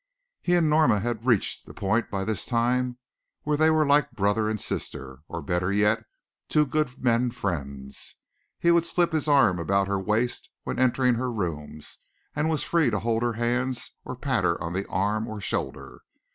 He 0.41 0.55
and 0.55 0.67
Norma 0.67 0.99
had 0.99 1.27
reached 1.27 1.67
the 1.67 1.75
point 1.75 2.09
by 2.09 2.23
this 2.23 2.43
time 2.47 2.97
where 3.43 3.55
they 3.55 3.69
were 3.69 3.85
like 3.85 4.13
brother 4.13 4.49
and 4.49 4.59
sister, 4.59 5.19
or 5.27 5.43
better 5.43 5.71
yet, 5.71 6.05
two 6.49 6.65
good 6.65 6.97
men 7.03 7.29
friends. 7.29 8.15
He 8.57 8.71
would 8.71 8.83
slip 8.87 9.11
his 9.11 9.27
arm 9.27 9.59
about 9.59 9.87
her 9.87 9.99
waist 9.99 10.49
when 10.63 10.79
entering 10.79 11.13
her 11.13 11.31
rooms 11.31 11.99
and 12.35 12.49
was 12.49 12.63
free 12.63 12.89
to 12.89 12.97
hold 12.97 13.21
her 13.21 13.33
hands 13.33 13.91
or 14.03 14.15
pat 14.15 14.43
her 14.43 14.59
on 14.59 14.73
the 14.73 14.87
arm 14.89 15.27
or 15.27 15.39
shoulder. 15.39 16.01